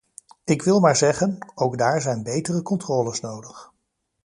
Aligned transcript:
Ik 0.45 0.61
wil 0.61 0.79
maar 0.79 0.95
zeggen: 0.95 1.51
ook 1.55 1.77
daar 1.77 2.01
zijn 2.01 2.23
betere 2.23 2.61
controles 2.61 3.19
nodig. 3.19 3.71